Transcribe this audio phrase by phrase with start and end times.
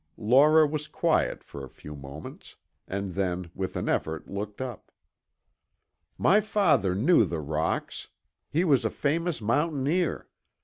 [0.17, 2.55] Laura was quiet for a few moments,
[2.87, 4.91] and then with an effort looked up.
[6.17, 8.07] "My father knew the rocks;
[8.49, 10.27] he was a famous mountaineer.